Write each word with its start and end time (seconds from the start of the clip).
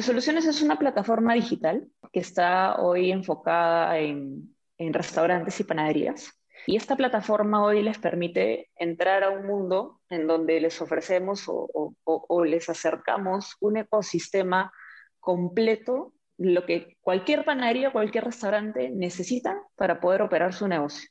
Soluciones 0.00 0.46
es 0.46 0.62
una 0.62 0.78
plataforma 0.78 1.34
digital 1.34 1.86
que 2.12 2.20
está 2.20 2.80
hoy 2.80 3.10
enfocada 3.10 3.98
en, 3.98 4.54
restaurantes 4.78 5.58
y 5.60 5.64
panaderías. 5.64 6.32
Y 6.66 6.76
esta 6.76 6.96
plataforma 6.96 7.62
hoy 7.62 7.82
les 7.82 7.98
permite 7.98 8.70
entrar 8.76 9.24
a 9.24 9.30
un 9.30 9.46
mundo 9.46 10.00
en 10.08 10.26
donde 10.26 10.60
les 10.60 10.80
ofrecemos 10.80 11.44
o, 11.46 12.44
les 12.44 12.68
acercamos 12.68 13.56
un 13.60 13.78
ecosistema 13.78 14.72
completo, 15.18 16.14
lo 16.38 16.64
que 16.64 16.96
cualquier 17.00 17.44
panadería 17.44 17.88
o 17.88 17.92
cualquier 17.92 18.24
restaurante 18.24 18.90
necesita 18.90 19.60
para 19.74 20.00
poder 20.00 20.22
operar 20.22 20.54
su 20.54 20.68
negocio. 20.68 21.10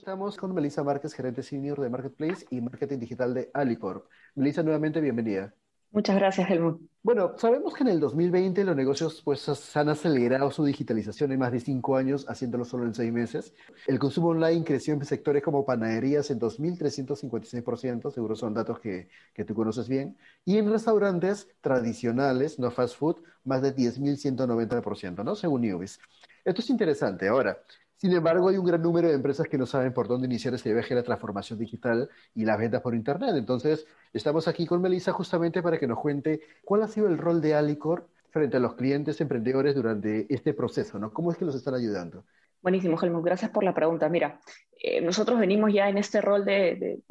Estamos 0.00 0.38
con 0.38 0.54
Melissa 0.54 0.82
Márquez, 0.82 1.12
gerente 1.12 1.42
senior 1.42 1.78
de 1.78 1.90
Marketplace 1.90 2.46
y 2.48 2.62
Marketing 2.62 3.00
Digital 3.00 3.34
de 3.34 3.50
Alicorp. 3.52 4.06
Melissa, 4.34 4.62
nuevamente 4.62 4.98
bienvenida. 4.98 5.52
Muchas 5.90 6.16
gracias, 6.16 6.48
Helmut. 6.48 6.80
Bueno, 7.02 7.34
sabemos 7.36 7.74
que 7.74 7.82
en 7.82 7.90
el 7.90 8.00
2020 8.00 8.64
los 8.64 8.74
negocios 8.74 9.20
pues, 9.22 9.46
han 9.76 9.90
acelerado 9.90 10.50
su 10.52 10.64
digitalización 10.64 11.32
en 11.32 11.40
más 11.40 11.52
de 11.52 11.60
cinco 11.60 11.96
años, 11.96 12.24
haciéndolo 12.30 12.64
solo 12.64 12.84
en 12.84 12.94
seis 12.94 13.12
meses. 13.12 13.52
El 13.86 13.98
consumo 13.98 14.28
online 14.28 14.64
creció 14.64 14.94
en 14.94 15.04
sectores 15.04 15.42
como 15.42 15.66
panaderías 15.66 16.30
en 16.30 16.40
2.356%, 16.40 18.10
seguro 18.10 18.34
son 18.36 18.54
datos 18.54 18.80
que, 18.80 19.10
que 19.34 19.44
tú 19.44 19.54
conoces 19.54 19.86
bien, 19.86 20.16
y 20.46 20.56
en 20.56 20.72
restaurantes 20.72 21.46
tradicionales, 21.60 22.58
no 22.58 22.70
fast 22.70 22.96
food, 22.96 23.16
más 23.44 23.60
de 23.60 23.76
10.190%, 23.76 25.22
¿no? 25.22 25.36
Según 25.36 25.60
Newbies. 25.60 25.98
Esto 26.42 26.62
es 26.62 26.70
interesante. 26.70 27.28
Ahora, 27.28 27.58
sin 28.00 28.14
embargo, 28.14 28.48
hay 28.48 28.56
un 28.56 28.64
gran 28.64 28.80
número 28.80 29.08
de 29.08 29.14
empresas 29.14 29.46
que 29.46 29.58
no 29.58 29.66
saben 29.66 29.92
por 29.92 30.08
dónde 30.08 30.26
iniciar 30.26 30.54
este 30.54 30.72
viaje 30.72 30.94
de 30.94 31.02
la 31.02 31.04
transformación 31.04 31.58
digital 31.58 32.08
y 32.34 32.46
las 32.46 32.58
ventas 32.58 32.80
por 32.80 32.94
Internet. 32.94 33.34
Entonces, 33.34 33.86
estamos 34.14 34.48
aquí 34.48 34.64
con 34.64 34.80
Melissa 34.80 35.12
justamente 35.12 35.62
para 35.62 35.78
que 35.78 35.86
nos 35.86 35.98
cuente 35.98 36.40
cuál 36.64 36.82
ha 36.82 36.88
sido 36.88 37.08
el 37.08 37.18
rol 37.18 37.42
de 37.42 37.54
Alicor 37.54 38.08
frente 38.30 38.56
a 38.56 38.60
los 38.60 38.72
clientes 38.72 39.20
emprendedores 39.20 39.74
durante 39.74 40.32
este 40.32 40.54
proceso, 40.54 40.98
¿no? 40.98 41.12
¿Cómo 41.12 41.30
es 41.30 41.36
que 41.36 41.44
los 41.44 41.54
están 41.54 41.74
ayudando? 41.74 42.24
Buenísimo, 42.62 42.98
Helmut. 42.98 43.22
Gracias 43.22 43.50
por 43.50 43.64
la 43.64 43.74
pregunta. 43.74 44.08
Mira, 44.08 44.40
eh, 44.82 45.02
nosotros 45.02 45.38
venimos 45.38 45.70
ya 45.70 45.90
en 45.90 45.98
este 45.98 46.22
rol 46.22 46.46
de, 46.46 47.02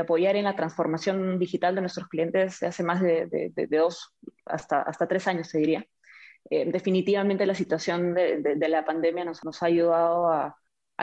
apoyar 0.00 0.36
en 0.36 0.44
la 0.44 0.56
transformación 0.56 1.38
digital 1.38 1.74
de 1.74 1.82
nuestros 1.82 2.08
clientes 2.08 2.62
hace 2.62 2.82
más 2.82 3.02
de, 3.02 3.52
dos 3.68 4.14
hasta, 4.46 4.80
hasta 4.80 5.06
tres 5.06 5.26
años, 5.26 5.48
se 5.48 5.58
diría. 5.58 5.86
Eh, 6.48 6.70
definitivamente 6.70 7.46
la 7.46 7.54
situación 7.54 8.14
de, 8.14 8.68
la 8.68 8.84
pandemia 8.84 9.24
nos, 9.24 9.62
ha 9.62 9.66
ayudado 9.66 10.28
a, 10.28 10.56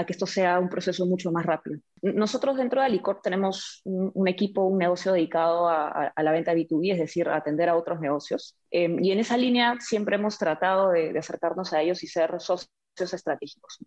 que 0.06 0.14
esto 0.14 0.28
sea 0.28 0.60
un 0.60 0.70
proceso 0.70 1.06
mucho 1.06 1.32
más 1.32 1.46
rápido. 1.46 1.80
Nosotros 2.02 2.58
dentro 2.58 2.82
de 2.82 2.88
Alicorp 2.88 3.22
tenemos 3.22 3.82
un, 3.84 4.28
equipo, 4.28 4.64
un 4.64 4.78
negocio 4.78 5.14
dedicado 5.14 5.68
a, 5.70 6.14
la 6.16 6.32
venta 6.32 6.54
B2B, 6.54 6.94
es 6.94 7.00
decir, 7.00 7.30
atender 7.30 7.70
a 7.70 7.76
otros 7.76 8.00
negocios. 8.00 8.58
Eh, 8.70 8.96
y 9.02 9.12
en 9.12 9.20
esa 9.20 9.38
línea 9.38 9.78
siempre 9.80 10.16
hemos 10.16 10.38
tratado 10.38 10.92
de, 10.92 11.18
acercarnos 11.18 11.74
a 11.74 11.82
ellos 11.82 12.04
y 12.04 12.08
ser 12.08 12.40
socios 12.40 12.70
estratégicos. 13.00 13.80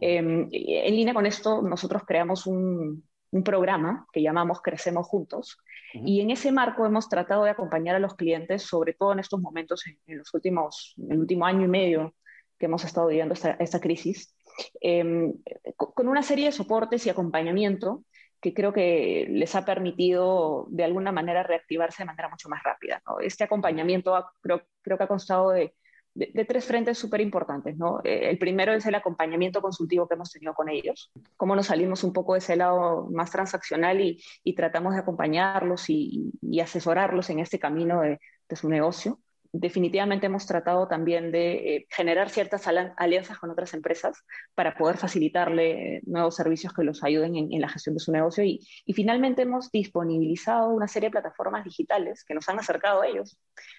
Eh, 0.00 0.16
en 0.16 0.96
línea 0.96 1.14
con 1.14 1.26
esto, 1.26 1.62
nosotros 1.62 2.02
creamos 2.06 2.46
un, 2.46 3.04
un 3.32 3.42
programa 3.42 4.06
que 4.12 4.22
llamamos 4.22 4.60
Crecemos 4.60 5.06
Juntos. 5.08 5.58
Y 5.94 6.20
en 6.20 6.30
ese 6.30 6.52
marco 6.52 6.86
hemos 6.86 7.08
tratado 7.08 7.44
de 7.44 7.50
acompañar 7.50 7.96
a 7.96 7.98
los 7.98 8.14
clientes, 8.14 8.62
sobre 8.62 8.92
todo 8.92 9.12
en 9.12 9.18
estos 9.18 9.40
momentos, 9.40 9.84
en, 9.86 10.18
los 10.18 10.32
últimos, 10.32 10.94
en 10.98 11.12
el 11.12 11.18
último 11.18 11.46
año 11.46 11.64
y 11.64 11.68
medio 11.68 12.14
que 12.58 12.66
hemos 12.66 12.84
estado 12.84 13.08
viviendo 13.08 13.34
esta, 13.34 13.52
esta 13.52 13.80
crisis, 13.80 14.36
em, 14.80 15.32
con 15.76 16.08
una 16.08 16.22
serie 16.22 16.46
de 16.46 16.52
soportes 16.52 17.06
y 17.06 17.10
acompañamiento 17.10 18.04
que 18.40 18.54
creo 18.54 18.72
que 18.72 19.26
les 19.30 19.54
ha 19.54 19.64
permitido 19.64 20.66
de 20.68 20.84
alguna 20.84 21.12
manera 21.12 21.42
reactivarse 21.42 22.02
de 22.02 22.06
manera 22.06 22.28
mucho 22.28 22.48
más 22.48 22.62
rápida. 22.62 23.02
Este 23.20 23.44
acompañamiento 23.44 24.14
creo, 24.40 24.62
creo 24.82 24.98
que 24.98 25.04
ha 25.04 25.08
constado 25.08 25.50
de 25.50 25.74
de, 26.14 26.44
tres 26.44 26.64
frentes 26.64 26.98
súper 26.98 27.20
importantes. 27.20 27.76
¿no? 27.76 28.00
Eh, 28.04 28.30
el 28.30 28.38
primero 28.38 28.72
es 28.72 28.86
el 28.86 28.94
acompañamiento 28.94 29.60
consultivo 29.60 30.06
que 30.06 30.14
hemos 30.14 30.30
tenido 30.30 30.54
con 30.54 30.68
ellos, 30.68 31.10
cómo 31.36 31.56
nos 31.56 31.66
salimos 31.66 32.04
un 32.04 32.12
poco 32.12 32.34
de 32.34 32.40
ese 32.40 32.56
lado 32.56 33.08
más 33.10 33.30
transaccional 33.30 34.00
y, 34.00 34.22
tratamos 34.54 34.94
de 34.94 35.00
acompañarlos 35.00 35.88
y, 35.88 36.32
asesorarlos 36.60 37.30
en 37.30 37.40
este 37.40 37.58
camino 37.58 38.02
de, 38.02 38.18
su 38.54 38.68
negocio. 38.68 39.18
Definitivamente 39.52 40.26
hemos 40.26 40.46
tratado 40.46 40.88
también 40.88 41.30
de 41.30 41.76
eh, 41.76 41.86
generar 41.90 42.30
ciertas 42.30 42.66
alianzas 42.96 43.38
con 43.38 43.50
otras 43.50 43.74
empresas 43.74 44.24
para 44.54 44.74
poder 44.74 44.96
facilitarle 44.96 45.96
eh, 45.96 46.00
nuevos 46.06 46.36
servicios 46.36 46.72
que 46.72 46.84
los 46.84 47.04
ayuden 47.04 47.36
en, 47.36 47.60
la 47.60 47.68
gestión 47.68 47.94
de 47.94 48.00
su 48.00 48.12
negocio. 48.12 48.42
Y, 48.44 48.60
y, 48.86 48.94
finalmente 48.94 49.42
hemos 49.42 49.70
disponibilizado 49.70 50.70
una 50.70 50.88
serie 50.88 51.08
de 51.08 51.12
plataformas 51.12 51.64
digitales 51.64 52.24
que 52.24 52.34
nos 52.34 52.48
han 52.48 52.58
acercado 52.58 53.02
a 53.02 53.06
ellos 53.06 53.38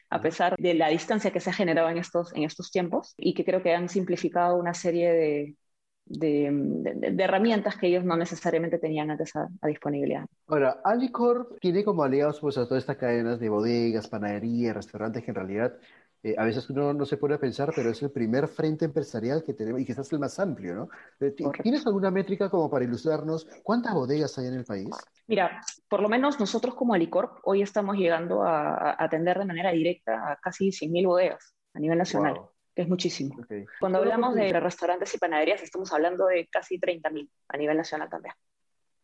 a 0.10 0.22
pesar 0.22 0.56
de 0.58 0.76
la 0.76 0.90
distancia 0.90 1.32
que 1.32 1.40
se 1.40 1.50
ha 1.50 1.54
generado 1.54 1.90
en 1.90 1.98
estos, 1.98 2.34
en 2.36 2.44
estos 2.44 2.70
tiempos 2.70 3.16
y 3.18 3.34
que 3.34 3.44
creo 3.44 3.64
que 3.64 3.74
han 3.74 3.90
simplificado 3.90 4.58
una 4.58 4.76
serie 4.76 5.12
de, 5.12 5.56
de, 6.06 7.16
herramientas 7.18 7.78
que 7.78 7.88
ellos 7.88 8.04
no 8.04 8.16
necesariamente 8.16 8.78
tenían 8.78 9.12
antes 9.12 9.36
a, 9.36 9.50
disponibilidad. 9.66 10.26
Ahora, 10.48 10.82
Alicorp 10.84 11.60
tiene 11.60 11.84
como 11.84 12.04
aliados 12.04 12.40
pues, 12.40 12.58
a 12.58 12.68
todas 12.68 12.84
estas 12.84 12.98
cadenas 12.98 13.40
de 13.40 13.50
bodegas, 13.50 14.08
panaderías, 14.08 14.76
restaurantes 14.76 15.24
que 15.24 15.32
en 15.32 15.36
realidad 15.36 15.74
eh, 16.24 16.36
a 16.38 16.46
veces 16.46 16.70
uno 16.70 16.94
no 16.94 17.06
se 17.06 17.18
pone 17.18 17.36
a 17.36 17.38
pensar, 17.38 17.72
pero 17.76 17.90
es 17.90 18.02
el 18.02 18.10
primer 18.12 18.48
frente 18.48 18.86
empresarial 18.86 19.44
que 19.44 19.54
tenemos 19.54 19.82
y 19.82 19.86
quizás 19.86 20.12
el 20.14 20.20
más 20.20 20.40
amplio, 20.40 20.74
¿no? 20.74 20.90
Eh, 21.20 21.36
¿Tienes 21.62 21.86
alguna 21.86 22.12
métrica 22.12 22.50
como 22.50 22.70
para 22.70 22.86
ilustrarnos 22.86 23.46
cuántas 23.62 23.94
bodegas 23.94 24.38
hay 24.38 24.48
en 24.48 24.54
el 24.54 24.64
país? 24.64 24.90
Mira, 25.28 25.60
por 25.90 26.02
lo 26.02 26.08
menos 26.08 26.40
nosotros 26.40 26.76
como 26.76 26.94
Alicorp 26.94 27.40
hoy 27.44 27.62
estamos 27.62 27.98
llegando 27.98 28.42
a, 28.44 28.96
atender 29.04 29.38
de 29.38 29.46
manera 29.46 29.72
directa 29.72 30.32
a 30.32 30.38
casi 30.38 30.70
100.000 30.70 31.08
bodegas 31.08 31.56
a 31.74 31.80
nivel 31.80 31.98
nacional. 31.98 32.36
Que 32.76 32.82
es 32.82 32.88
muchísimo. 32.88 33.36
Cuando 33.80 34.00
hablamos 34.00 34.36
de 34.36 34.60
restaurantes 34.60 35.14
y 35.14 35.18
panaderías, 35.18 35.62
estamos 35.62 35.92
hablando 35.94 36.26
de 36.28 36.48
casi 36.48 36.80
30.000 36.80 37.30
a 37.50 37.58
nivel 37.58 37.78
nacional 37.78 38.10
también. 38.10 38.34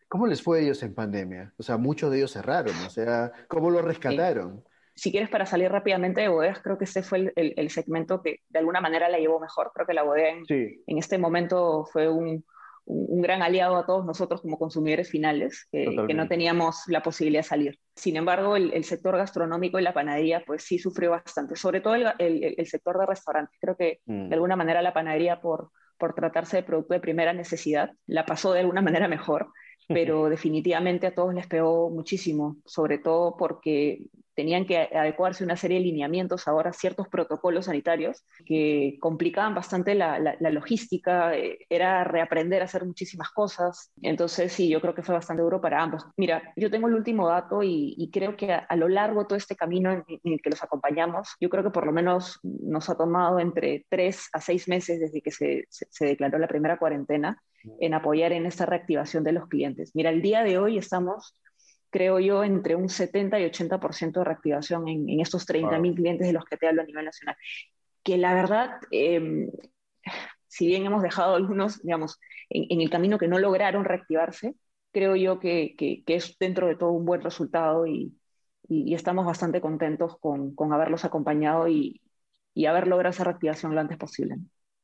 ¿Cómo 0.07 0.25
les 0.25 0.41
fue 0.41 0.59
a 0.59 0.61
ellos 0.61 0.81
en 0.81 0.95
pandemia? 0.95 1.53
O 1.57 1.63
sea, 1.63 1.77
muchos 1.77 2.09
de 2.09 2.17
ellos 2.17 2.31
cerraron, 2.31 2.75
o 2.85 2.89
sea, 2.89 3.31
¿cómo 3.47 3.69
lo 3.69 3.81
rescataron? 3.81 4.63
si 4.99 5.11
quieres, 5.11 5.29
para 5.29 5.45
salir 5.45 5.71
rápidamente 5.71 6.19
de 6.19 6.27
bodegas, 6.27 6.59
creo 6.61 6.77
que 6.77 6.83
ese 6.83 7.03
fue 7.03 7.31
el, 7.33 7.69
segmento 7.69 8.21
que 8.21 8.41
de 8.49 8.59
alguna 8.59 8.81
manera 8.81 9.07
la 9.07 9.17
llevó 9.17 9.39
mejor. 9.39 9.71
Creo 9.73 9.87
que 9.87 9.93
la 9.93 10.03
bodega 10.03 10.29
en, 10.29 10.97
este 10.97 11.17
momento 11.17 11.85
fue 11.85 12.09
un, 12.09 12.43
gran 12.89 13.41
aliado 13.41 13.77
a 13.77 13.85
todos 13.85 14.05
nosotros 14.05 14.41
como 14.41 14.57
consumidores 14.57 15.09
finales, 15.09 15.67
que, 15.71 15.85
no 16.13 16.27
teníamos 16.27 16.83
la 16.87 17.03
posibilidad 17.03 17.43
de 17.43 17.47
salir. 17.47 17.79
Sin 17.95 18.15
embargo, 18.17 18.55
el, 18.55 18.83
sector 18.83 19.15
gastronómico 19.15 19.79
y 19.79 19.83
la 19.83 19.93
panadería, 19.93 20.43
pues 20.45 20.63
sí 20.63 20.79
sufrió 20.79 21.11
bastante, 21.11 21.55
sobre 21.55 21.81
todo 21.81 21.95
el, 21.95 22.65
sector 22.65 22.99
de 22.99 23.05
restaurantes. 23.05 23.57
Creo 23.61 23.75
que 23.75 24.01
de 24.05 24.29
mm. 24.29 24.33
alguna 24.33 24.55
manera 24.55 24.81
la 24.81 24.93
panadería, 24.93 25.39
por, 25.39 25.69
por 25.97 26.15
tratarse 26.15 26.57
de 26.57 26.63
producto 26.63 26.93
de 26.95 26.99
primera 26.99 27.33
necesidad, 27.33 27.91
la 28.07 28.25
pasó 28.25 28.53
de 28.53 28.61
alguna 28.61 28.81
manera 28.81 29.07
mejor 29.07 29.49
pero 29.89 30.29
definitivamente 30.29 31.07
a 31.07 31.15
todos 31.15 31.33
les 31.33 31.47
pegó 31.47 31.89
muchísimo, 31.89 32.57
sobre 32.65 32.99
todo 32.99 33.35
porque 33.35 34.03
tenían 34.39 34.65
que 34.65 34.77
adecuarse 34.77 35.43
una 35.43 35.57
serie 35.57 35.79
de 35.79 35.83
lineamientos 35.83 36.47
ahora, 36.47 36.71
ciertos 36.71 37.09
protocolos 37.09 37.65
sanitarios 37.65 38.23
que 38.45 38.95
complicaban 39.01 39.53
bastante 39.53 39.95
la, 39.95 40.37
logística, 40.39 41.35
eh, 41.35 41.57
era 41.67 42.05
reaprender 42.05 42.61
a 42.61 42.65
hacer 42.65 42.85
muchísimas 42.85 43.31
cosas. 43.31 43.91
Entonces, 44.01 44.53
sí, 44.53 44.69
yo 44.69 44.79
creo 44.79 44.95
que 44.95 45.03
fue 45.03 45.13
bastante 45.13 45.43
duro 45.43 45.59
para 45.59 45.83
ambos. 45.83 46.05
Mira, 46.15 46.53
yo 46.55 46.71
tengo 46.71 46.87
el 46.87 46.93
último 46.93 47.27
dato 47.27 47.63
y, 47.63 48.09
creo 48.13 48.37
que 48.37 48.53
a, 48.53 48.75
lo 48.77 48.87
largo 48.87 49.19
de 49.19 49.25
todo 49.25 49.37
este 49.37 49.57
camino 49.57 49.91
en, 49.91 50.05
el 50.23 50.41
que 50.41 50.51
los 50.51 50.63
acompañamos, 50.63 51.35
yo 51.41 51.49
creo 51.49 51.61
que 51.65 51.71
por 51.71 51.85
lo 51.85 51.91
menos 51.91 52.39
nos 52.41 52.89
ha 52.89 52.95
tomado 52.95 53.39
entre 53.39 53.85
tres 53.89 54.29
a 54.31 54.39
seis 54.39 54.69
meses 54.69 55.01
desde 55.01 55.21
que 55.21 55.31
se, 55.31 55.65
se 55.69 56.05
declaró 56.05 56.39
la 56.39 56.47
primera 56.47 56.79
cuarentena 56.79 57.41
en 57.81 57.93
apoyar 57.93 58.31
en 58.31 58.45
esta 58.45 58.65
reactivación 58.65 59.25
de 59.25 59.33
los 59.33 59.49
clientes. 59.49 59.91
Mira, 59.95 60.11
el 60.11 60.21
día 60.21 60.43
de 60.43 60.57
hoy 60.57 60.77
estamos 60.77 61.35
creo 61.89 62.19
yo, 62.19 62.43
entre 62.43 62.75
un 62.75 62.89
70 62.89 63.39
y 63.39 63.45
80% 63.45 64.19
de 64.19 64.25
reactivación 64.25 64.87
en, 64.87 65.19
estos 65.19 65.45
30.000 65.45 65.95
clientes 65.95 66.27
de 66.27 66.33
los 66.33 66.45
que 66.45 66.57
te 66.57 66.67
hablo 66.67 66.81
a 66.81 66.85
nivel 66.85 67.05
nacional. 67.05 67.35
Que 68.03 68.17
la 68.17 68.33
verdad, 68.33 68.79
em, 68.91 69.49
si 70.47 70.67
bien 70.67 70.85
hemos 70.85 71.01
dejado 71.03 71.35
algunos, 71.35 71.81
digamos, 71.81 72.19
en, 72.49 72.81
el 72.81 72.89
camino 72.89 73.17
que 73.17 73.27
no 73.27 73.39
lograron 73.39 73.85
reactivarse, 73.85 74.55
creo 74.91 75.15
yo 75.15 75.39
que, 75.39 75.75
que, 75.77 76.03
es 76.07 76.37
dentro 76.39 76.67
de 76.67 76.75
todo 76.75 76.91
un 76.91 77.05
buen 77.05 77.21
resultado 77.21 77.85
y, 77.87 78.17
y, 78.67 78.93
estamos 78.95 79.25
bastante 79.25 79.61
contentos 79.61 80.17
con, 80.19 80.55
con 80.55 80.73
haberlos 80.73 81.05
acompañado 81.05 81.67
y, 81.67 82.01
y 82.53 82.65
haber 82.65 82.87
logrado 82.87 83.11
esa 83.11 83.23
reactivación 83.23 83.75
lo 83.75 83.81
antes 83.81 83.97
posible. 83.97 84.37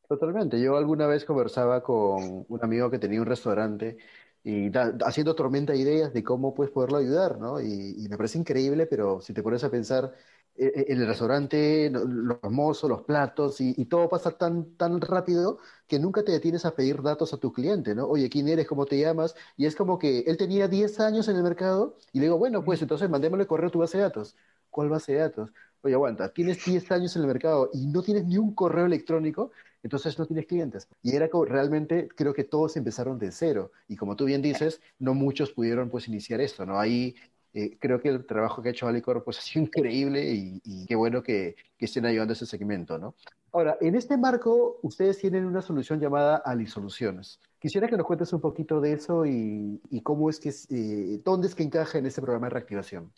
Totalmente. 0.08 0.62
Yo 0.62 0.78
alguna 0.78 1.08
vez 1.08 1.26
conversaba 1.26 1.82
con 1.82 2.46
un 2.48 2.60
amigo 2.64 2.92
que 2.92 3.00
tenía 3.00 3.20
un 3.20 3.26
restaurante 3.26 3.98
y 4.46 4.72
haciendo 5.04 5.34
tormenta 5.36 5.74
de 5.74 5.80
ideas 5.80 6.14
de 6.14 6.24
cómo 6.24 6.54
puedes 6.54 6.72
poderlo 6.72 6.98
ayudar, 7.00 7.40
¿no? 7.40 7.60
Y, 7.60 8.08
me 8.10 8.16
parece 8.16 8.38
increíble, 8.38 8.86
pero 8.86 9.20
si 9.20 9.34
te 9.34 9.42
pones 9.42 9.64
a 9.64 9.72
pensar 9.72 10.14
eh, 10.56 10.72
eh, 10.76 10.86
en 10.90 11.02
el 11.02 11.08
restaurante, 11.08 11.90
los 11.92 12.38
mozos, 12.52 12.88
los 12.88 13.02
platos, 13.02 13.60
y, 13.60 13.86
todo 13.86 14.08
pasa 14.08 14.38
tan, 14.38 14.78
tan 14.78 15.02
rápido 15.02 15.58
que 15.88 15.98
nunca 15.98 16.24
te 16.24 16.32
detienes 16.32 16.64
a 16.66 16.76
pedir 16.76 17.02
datos 17.02 17.34
a 17.34 17.38
tu 17.38 17.52
cliente, 17.52 17.96
¿no? 17.96 18.06
Oye, 18.06 18.30
¿quién 18.30 18.48
eres? 18.48 18.68
¿Cómo 18.68 18.86
te 18.86 19.00
llamas? 19.00 19.36
Y 19.58 19.66
es 19.66 19.76
como 19.76 19.98
que 19.98 20.20
él 20.28 20.38
tenía 20.38 20.68
10 20.68 21.00
años 21.00 21.28
en 21.28 21.38
el 21.38 21.44
mercado 21.44 21.98
y 22.14 22.20
le 22.20 22.26
digo, 22.26 22.38
bueno, 22.38 22.64
pues 22.64 22.80
entonces 22.84 23.10
mandémosle 23.10 23.48
correo 23.48 23.70
a 23.70 23.72
tu 23.72 23.80
base 23.80 23.98
de 23.98 24.04
datos. 24.04 24.36
¿Cuál 24.70 24.90
base 24.90 25.14
de 25.14 25.20
datos? 25.20 25.52
Oye, 25.82 25.96
aguanta, 25.96 26.32
tienes 26.34 26.64
10 26.66 26.92
años 26.92 27.16
en 27.16 27.24
el 27.24 27.28
mercado 27.28 27.70
y 27.74 27.88
no 27.88 28.04
tienes 28.04 28.26
ni 28.26 28.38
un 28.38 28.54
correo 28.54 28.86
electrónico, 28.86 29.52
entonces 29.86 30.18
no 30.18 30.26
tienes 30.26 30.48
clientes. 30.48 30.88
Y 31.04 31.16
era 31.16 31.30
realmente, 31.48 32.08
creo 32.08 32.34
que 32.34 32.44
todos 32.44 32.76
empezaron 32.76 33.20
de 33.20 33.32
cero. 33.32 33.72
Y 33.88 33.96
como 33.96 34.16
tú 34.16 34.26
bien 34.26 34.42
dices, 34.42 34.82
no 34.98 35.14
muchos 35.14 35.52
pudieron 35.52 35.92
pues 35.92 36.08
iniciar 36.08 36.42
esto, 36.42 36.66
¿no? 36.66 36.80
Ahí 36.80 37.16
eh, 37.54 37.78
creo 37.80 38.02
que 38.02 38.10
el 38.10 38.26
trabajo 38.26 38.64
que 38.64 38.70
ha 38.70 38.72
hecho 38.72 38.88
Alicor 38.88 39.24
pues 39.24 39.38
ha 39.38 39.42
sido 39.42 39.64
increíble 39.64 40.34
y, 40.34 40.86
qué 40.88 40.96
bueno 40.96 41.22
que, 41.22 41.56
estén 41.78 42.08
ayudando 42.08 42.32
a 42.32 42.34
ese 42.34 42.48
segmento, 42.48 42.98
¿no? 42.98 43.14
Ahora, 43.52 43.78
en 43.80 43.94
este 43.94 44.18
marco, 44.18 44.80
ustedes 44.82 45.20
tienen 45.20 45.46
una 45.46 45.62
solución 45.62 46.00
llamada 46.00 46.38
Ali 46.38 46.66
Soluciones. 46.66 47.40
Quisiera 47.60 47.88
que 47.88 47.96
nos 47.96 48.08
cuentes 48.08 48.34
un 48.34 48.42
poquito 48.42 48.82
de 48.82 48.94
eso 48.94 49.24
y, 49.24 49.80
cómo 50.02 50.32
es 50.32 50.40
que, 50.40 50.50
eh, 50.50 51.22
dónde 51.24 51.46
es 51.46 51.54
que 51.54 51.62
encaja 51.62 52.00
en 52.00 52.08
este 52.08 52.24
programa 52.24 52.48
de 52.48 52.56
reactivación. 52.56 53.14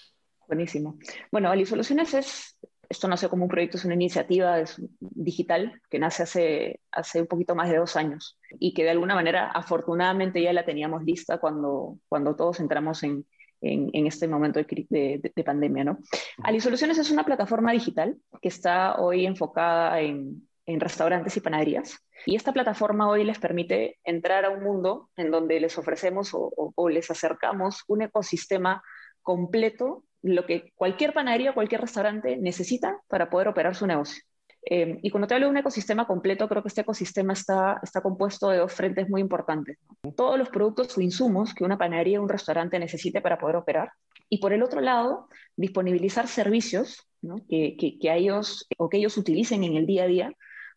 Buenísimo. 0.48 0.98
Bueno, 1.32 1.50
Ali 1.50 1.66
Soluciones 1.66 2.14
es 2.14 2.58
esto 2.90 3.08
nace 3.08 3.30
como 3.30 3.44
un 3.44 3.50
proyecto, 3.50 3.78
es 3.78 3.86
una 3.86 3.94
iniciativa 3.94 4.64
digital 5.00 5.82
que 5.90 6.00
nace 6.00 6.24
hace, 6.24 6.80
hace 6.92 7.22
un 7.22 7.28
poquito 7.28 7.56
más 7.56 7.70
de 7.70 7.78
dos 7.78 7.96
años 7.96 8.40
y 8.60 8.74
que 8.74 8.84
de 8.84 8.92
alguna 8.92 9.16
manera 9.16 9.52
afortunadamente 9.52 10.42
ya 10.42 10.54
la 10.54 10.66
teníamos 10.66 11.04
lista 11.04 11.40
cuando, 11.40 12.00
cuando 12.08 12.36
todos 12.36 12.60
entramos 12.60 13.04
en, 13.04 13.26
en, 13.62 14.08
este 14.08 14.28
momento 14.28 14.60
de, 14.60 15.32
de, 15.36 15.44
pandemia. 15.44 15.84
¿no? 15.84 16.00
Ali 16.44 16.60
Soluciones 16.60 16.98
es 16.98 17.12
una 17.12 17.26
plataforma 17.26 17.72
digital 17.72 18.18
que 18.42 18.50
está 18.50 19.00
hoy 19.00 19.26
enfocada 19.26 20.00
en, 20.02 20.48
en 20.66 20.80
restaurantes 20.80 21.36
y 21.38 21.42
panaderías. 21.42 21.98
Y 22.26 22.36
esta 22.36 22.54
plataforma 22.54 23.10
hoy 23.10 23.24
les 23.24 23.40
permite 23.40 24.00
entrar 24.04 24.46
a 24.46 24.50
un 24.50 24.64
mundo 24.64 25.10
en 25.16 25.32
donde 25.32 25.60
les 25.60 25.78
ofrecemos 25.78 26.34
o, 26.34 26.52
o 26.56 26.90
les 26.90 27.10
acercamos 27.10 27.84
un 27.88 28.04
ecosistema 28.04 28.84
completo 29.22 30.04
lo 30.28 30.46
que 30.46 30.72
cualquier 30.76 31.14
panadería 31.14 31.52
o 31.52 31.54
cualquier 31.54 31.82
restaurante 31.82 32.38
necesita 32.38 33.00
para 33.08 33.30
poder 33.30 33.48
operar 33.48 33.76
su 33.76 33.88
negocio. 33.88 34.24
Eh, 34.70 35.00
y 35.02 35.10
cuando 35.12 35.28
te 35.28 35.34
hablo 35.34 35.48
de 35.48 35.52
un 35.52 35.58
ecosistema 35.58 36.06
completo, 36.06 36.50
creo 36.50 36.62
que 36.62 36.68
este 36.68 36.82
ecosistema 36.82 37.34
está, 37.34 37.80
está 37.82 38.02
compuesto 38.02 38.50
de 38.50 38.58
dos 38.58 38.74
frentes 38.74 39.10
muy 39.10 39.22
importantes. 39.22 39.78
Todos 40.16 40.38
los 40.38 40.50
productos 40.50 40.98
o 40.98 41.02
insumos 41.02 41.54
que 41.54 41.64
una 41.64 41.78
panadería 41.78 42.20
o 42.20 42.24
un 42.24 42.30
restaurante 42.30 42.78
necesite 42.78 43.22
para 43.22 43.38
poder 43.38 43.56
operar. 43.56 43.92
Y 44.30 44.40
por 44.40 44.52
el 44.52 44.64
otro 44.64 44.82
lado, 44.82 45.30
disponibilizar 45.56 46.28
servicios 46.28 47.08
que, 47.48 47.78
que, 47.78 48.14
ellos 48.14 48.68
o 48.78 48.90
que 48.90 48.98
ellos 48.98 49.18
utilicen 49.18 49.64
en 49.64 49.78
el 49.78 49.86
día 49.86 50.04
a 50.04 50.08
día 50.08 50.32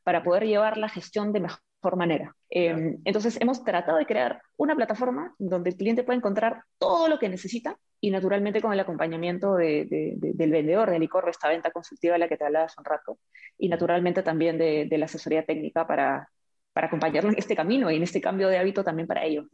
para 0.04 0.22
poder 0.22 0.46
llevar 0.46 0.76
la 0.76 0.88
gestión 0.88 1.32
de 1.32 1.40
mejor 1.40 1.96
manera. 1.96 2.36
Eh, 2.48 2.96
entonces, 3.04 3.40
hemos 3.40 3.64
tratado 3.64 3.98
de 3.98 4.06
crear 4.06 4.40
una 4.56 4.76
plataforma 4.76 5.34
donde 5.38 5.70
el 5.70 5.76
cliente 5.76 6.04
puede 6.04 6.18
encontrar 6.18 6.62
todo 6.78 7.08
lo 7.08 7.18
que 7.18 7.28
necesita 7.28 7.76
y 8.00 8.10
naturalmente 8.10 8.60
con 8.60 8.72
el 8.72 8.80
acompañamiento 8.80 9.56
de, 9.56 10.16
del 10.18 10.50
vendedor 10.50 10.90
de 10.90 10.98
licor, 10.98 11.28
esta 11.28 11.48
venta 11.48 11.70
consultiva 11.70 12.14
de 12.14 12.18
la 12.20 12.28
que 12.28 12.36
te 12.36 12.44
hablaba 12.44 12.66
hace 12.66 12.76
un 12.78 12.84
rato, 12.84 13.18
y 13.58 13.68
naturalmente 13.68 14.22
también 14.22 14.58
de, 14.58 14.88
la 14.90 15.04
asesoría 15.04 15.44
técnica 15.44 15.86
para, 15.86 16.30
para 16.72 16.86
acompañarlo 16.86 17.30
en 17.30 17.38
este 17.38 17.54
camino 17.54 17.90
y 17.90 17.96
en 17.96 18.02
este 18.02 18.20
cambio 18.20 18.48
de 18.48 18.58
hábito 18.58 18.82
también 18.82 19.06
para 19.06 19.24
ellos. 19.24 19.46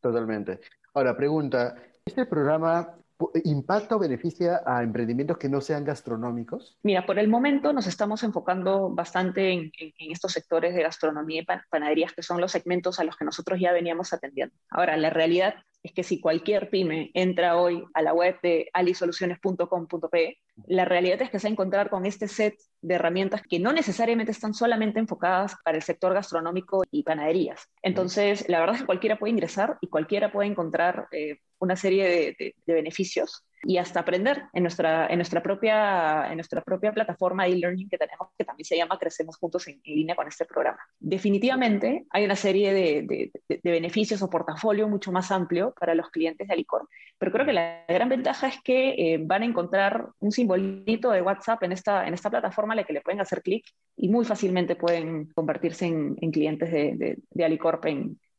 Totalmente. 0.00 0.60
Ahora, 0.94 1.16
pregunta, 1.16 1.76
¿este 2.04 2.26
programa 2.26 2.96
impacta 3.44 3.96
o 3.96 3.98
beneficia 3.98 4.62
a 4.66 4.82
emprendimientos 4.82 5.38
que 5.38 5.48
no 5.48 5.60
sean 5.60 5.84
gastronómicos? 5.84 6.76
Mira, 6.82 7.06
por 7.06 7.18
el 7.18 7.28
momento 7.28 7.72
nos 7.72 7.86
estamos 7.86 8.22
enfocando 8.22 8.90
bastante 8.90 9.52
en, 9.52 9.72
estos 9.98 10.32
sectores 10.32 10.74
de 10.74 10.82
gastronomía 10.82 11.42
y 11.42 11.46
panaderías, 11.70 12.12
que 12.12 12.22
son 12.22 12.40
los 12.40 12.52
segmentos 12.52 12.98
a 12.98 13.04
los 13.04 13.16
que 13.16 13.24
nosotros 13.24 13.60
ya 13.60 13.72
veníamos 13.72 14.12
atendiendo. 14.12 14.54
Ahora, 14.70 14.96
la 14.96 15.10
realidad 15.10 15.54
es 15.82 15.92
que 15.92 16.04
si 16.04 16.20
cualquier 16.20 16.70
pyme 16.70 17.10
entra 17.14 17.56
hoy 17.56 17.84
a 17.94 18.02
la 18.02 18.12
web 18.12 18.38
de 18.42 18.70
alisoluciones.com.pe, 18.72 20.38
la 20.66 20.84
realidad 20.84 21.22
es 21.22 21.30
que 21.30 21.38
se 21.38 21.48
va 21.48 21.50
a 21.50 21.52
encontrar 21.52 21.90
con 21.90 22.06
este 22.06 22.28
set 22.28 22.54
de 22.80 22.94
herramientas 22.94 23.42
que 23.48 23.58
no 23.58 23.72
necesariamente 23.72 24.32
están 24.32 24.54
solamente 24.54 25.00
enfocadas 25.00 25.56
para 25.64 25.76
el 25.76 25.82
sector 25.82 26.14
gastronómico 26.14 26.82
y 26.90 27.02
panaderías. 27.02 27.68
Entonces, 27.82 28.48
la 28.48 28.60
verdad 28.60 28.76
es 28.76 28.80
que 28.82 28.86
cualquiera 28.86 29.18
puede 29.18 29.32
ingresar 29.32 29.78
y 29.80 29.88
cualquiera 29.88 30.30
puede 30.30 30.48
encontrar 30.48 31.08
eh, 31.10 31.38
una 31.58 31.76
serie 31.76 32.34
de, 32.38 32.54
beneficios 32.66 33.44
y 33.64 33.78
hasta 33.78 34.00
aprender 34.00 34.44
en 34.52 34.64
nuestra, 34.64 35.06
en 35.06 35.18
nuestra, 35.18 35.42
propia, 35.42 36.28
en 36.28 36.36
nuestra 36.36 36.62
propia 36.62 36.92
plataforma 36.92 37.44
de 37.44 37.52
e-learning 37.52 37.88
que 37.88 37.98
tenemos, 37.98 38.28
que 38.36 38.44
también 38.44 38.64
se 38.64 38.76
llama 38.76 38.98
Crecemos 38.98 39.36
Juntos 39.36 39.68
en, 39.68 39.80
línea 39.84 40.16
con 40.16 40.26
este 40.26 40.44
programa. 40.44 40.78
Definitivamente 40.98 42.06
hay 42.10 42.24
una 42.24 42.36
serie 42.36 42.72
de, 42.72 43.30
de, 43.48 43.70
beneficios 43.70 44.22
o 44.22 44.30
portafolio 44.30 44.88
mucho 44.88 45.12
más 45.12 45.30
amplio 45.30 45.74
para 45.78 45.94
los 45.94 46.10
clientes 46.10 46.48
de 46.48 46.54
Alicor, 46.54 46.88
pero 47.18 47.30
creo 47.30 47.46
que 47.46 47.52
la 47.52 47.84
gran 47.88 48.08
ventaja 48.08 48.48
es 48.48 48.60
que 48.62 48.90
eh, 48.90 49.18
van 49.22 49.42
a 49.42 49.46
encontrar 49.46 50.08
un 50.18 50.32
simbolito 50.32 51.10
de 51.10 51.22
WhatsApp 51.22 51.62
en 51.62 51.72
esta, 51.72 52.06
en 52.06 52.14
esta 52.14 52.30
plataforma 52.30 52.72
a 52.72 52.76
la 52.76 52.84
que 52.84 52.92
le 52.92 53.00
pueden 53.00 53.20
hacer 53.20 53.42
clic 53.42 53.64
y 53.96 54.08
muy 54.08 54.24
fácilmente 54.24 54.76
pueden 54.76 55.26
convertirse 55.32 55.86
en, 55.86 56.16
en 56.20 56.30
clientes 56.32 56.70
de, 56.70 57.44
Alicorp. 57.44 57.84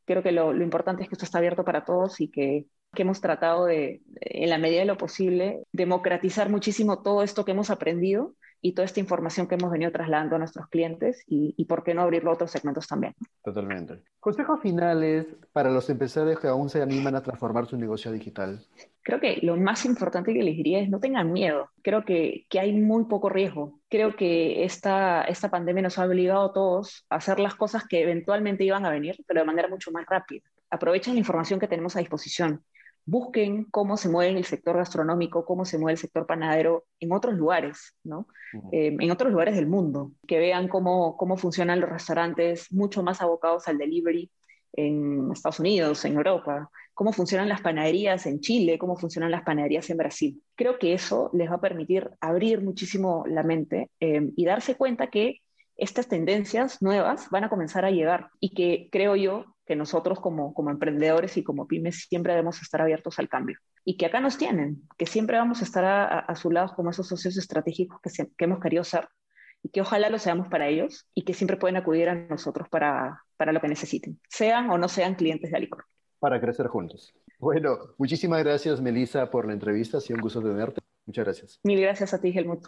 creo 0.05 0.23
que 0.23 0.31
lo 0.31 0.61
importante 0.61 1.03
es 1.03 1.09
que 1.09 1.15
esto 1.15 1.25
está 1.25 1.37
abierto 1.37 1.63
para 1.63 1.85
todos 1.85 2.19
y 2.19 2.29
que 2.29 2.65
que 2.93 3.01
hemos 3.01 3.21
tratado 3.21 3.65
de, 3.65 4.01
en 4.21 4.49
la 4.49 4.57
medida 4.57 4.79
de 4.79 4.85
lo 4.85 4.97
posible, 4.97 5.63
democratizar 5.71 6.49
muchísimo 6.49 7.01
todo 7.01 7.23
esto 7.23 7.43
que 7.43 7.51
hemos 7.51 7.69
aprendido 7.69 8.35
y 8.63 8.71
toda 8.71 8.85
esta 8.85 9.01
información 9.01 9.45
que 9.45 9.55
hemos 9.55 9.69
venido 9.69 9.91
trasladando 9.91 10.37
a 10.37 10.39
nuestros 10.39 10.67
clientes 10.69 11.21
y, 11.27 11.65
por 11.65 11.83
qué 11.83 11.93
no 11.93 12.01
abrirlo 12.01 12.31
a 12.31 12.35
otros 12.35 12.49
segmentos 12.49 12.87
también. 12.87 13.13
Totalmente. 13.43 14.03
Consejos 14.21 14.61
finales 14.61 15.27
para 15.51 15.69
los 15.69 15.89
empresarios 15.89 16.39
que 16.39 16.47
aún 16.47 16.69
se 16.69 16.81
animan 16.81 17.15
a 17.15 17.21
transformar 17.21 17.65
su 17.65 17.77
negocio 17.77 18.09
digital. 18.11 18.65
Creo 19.01 19.19
que 19.19 19.39
lo 19.41 19.57
más 19.57 19.83
importante 19.83 20.33
que 20.33 20.43
les 20.43 20.55
diría 20.55 20.79
es 20.79 20.89
no 20.89 21.01
tengan 21.01 21.33
miedo. 21.33 21.71
Creo 21.81 22.05
que, 22.05 22.45
que 22.49 22.61
hay 22.61 22.71
muy 22.71 23.03
poco 23.03 23.27
riesgo. 23.27 23.81
Creo 23.89 24.15
que 24.15 24.63
esta, 24.63 25.23
esta 25.23 25.51
pandemia 25.51 25.83
nos 25.83 25.99
ha 25.99 26.05
obligado 26.05 26.45
a 26.45 26.53
todos 26.53 27.05
a 27.09 27.17
hacer 27.17 27.41
las 27.41 27.55
cosas 27.55 27.85
que 27.85 28.01
eventualmente 28.01 28.63
iban 28.63 28.85
a 28.85 28.91
venir, 28.91 29.17
pero 29.27 29.41
de 29.41 29.45
manera 29.45 29.67
mucho 29.67 29.91
más 29.91 30.05
rápida. 30.05 30.45
Aprovechen 30.69 31.15
la 31.15 31.19
información 31.19 31.59
que 31.59 31.67
tenemos 31.67 31.97
a 31.97 31.99
disposición 31.99 32.63
busquen 33.05 33.65
cómo 33.65 33.97
se 33.97 34.09
mueve 34.09 34.37
el 34.37 34.45
sector 34.45 34.77
gastronómico, 34.77 35.45
cómo 35.45 35.65
se 35.65 35.77
mueve 35.77 35.93
el 35.93 35.97
sector 35.97 36.25
panadero 36.25 36.85
en 36.99 37.11
otros 37.11 37.35
lugares, 37.35 37.95
¿no? 38.03 38.27
Eh, 38.71 38.95
en 38.99 39.11
otros 39.11 39.31
lugares 39.31 39.55
del 39.55 39.67
mundo, 39.67 40.11
que 40.27 40.39
vean 40.39 40.67
cómo, 40.67 41.17
cómo 41.17 41.37
funcionan 41.37 41.79
los 41.79 41.89
restaurantes 41.89 42.71
mucho 42.71 43.03
más 43.03 43.21
abocados 43.21 43.67
al 43.67 43.77
delivery 43.77 44.31
en 44.73 45.31
Estados 45.31 45.59
Unidos, 45.59 46.03
en 46.05 46.15
Europa, 46.15 46.69
cómo 46.93 47.13
funcionan 47.13 47.49
las 47.49 47.61
panaderías 47.61 48.25
en 48.25 48.39
Chile, 48.39 48.77
cómo 48.77 48.95
funcionan 48.95 49.31
las 49.31 49.43
panaderías 49.43 49.89
en 49.89 49.97
Brasil. 49.97 50.43
Creo 50.55 50.79
que 50.79 50.93
eso 50.93 51.29
les 51.33 51.49
va 51.49 51.55
a 51.55 51.61
permitir 51.61 52.09
abrir 52.19 52.61
muchísimo 52.61 53.23
la 53.27 53.43
mente 53.43 53.89
eh, 53.99 54.29
y 54.35 54.45
darse 54.45 54.75
cuenta 54.75 55.07
que 55.07 55.41
estas 55.77 56.07
tendencias 56.07 56.81
nuevas 56.81 57.29
van 57.29 57.45
a 57.45 57.49
comenzar 57.49 57.85
a 57.85 57.91
llegar 57.91 58.29
y 58.39 58.53
que 58.53 58.89
creo 58.91 59.15
yo 59.15 59.45
que 59.65 59.75
nosotros 59.75 60.19
como, 60.19 60.53
como 60.53 60.69
emprendedores 60.69 61.37
y 61.37 61.43
como 61.43 61.67
pymes 61.67 62.05
siempre 62.07 62.33
debemos 62.33 62.61
estar 62.61 62.81
abiertos 62.81 63.19
al 63.19 63.29
cambio. 63.29 63.57
Y 63.85 63.97
que 63.97 64.05
acá 64.05 64.19
nos 64.19 64.37
tienen, 64.37 64.81
que 64.97 65.05
siempre 65.05 65.37
vamos 65.37 65.61
a 65.61 65.65
estar 65.65 65.83
a, 65.85 66.35
su 66.35 66.51
lado 66.51 66.73
como 66.75 66.91
esos 66.91 67.07
socios 67.07 67.37
estratégicos 67.37 67.99
que, 68.01 68.09
que, 68.37 68.45
hemos 68.45 68.59
querido 68.59 68.83
ser 68.83 69.07
y 69.61 69.69
que 69.69 69.81
ojalá 69.81 70.09
lo 70.09 70.19
seamos 70.19 70.47
para 70.47 70.67
ellos 70.67 71.07
y 71.13 71.23
que 71.23 71.33
siempre 71.33 71.57
pueden 71.57 71.77
acudir 71.77 72.09
a 72.09 72.15
nosotros 72.15 72.67
para, 72.69 73.23
para 73.37 73.51
lo 73.51 73.59
que 73.59 73.67
necesiten, 73.67 74.19
sean 74.29 74.69
o 74.69 74.77
no 74.77 74.87
sean 74.87 75.15
clientes 75.15 75.51
de 75.51 75.57
Alicor. 75.57 75.85
Para 76.19 76.39
crecer 76.39 76.67
juntos. 76.67 77.13
Bueno, 77.39 77.77
muchísimas 77.97 78.41
gracias 78.43 78.79
Melissa 78.79 79.29
por 79.29 79.45
la 79.47 79.53
entrevista, 79.53 79.97
ha 79.97 80.01
sido 80.01 80.17
un 80.17 80.21
gusto 80.21 80.41
tenerte. 80.41 80.81
Muchas 81.05 81.25
gracias. 81.25 81.59
Mil 81.63 81.81
gracias 81.81 82.13
a 82.13 82.21
ti, 82.21 82.29
Helmut. 82.29 82.65